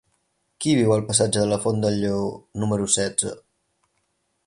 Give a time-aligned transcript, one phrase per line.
[0.63, 2.25] Qui viu al passatge de la Font del Lleó
[2.65, 3.37] número setze?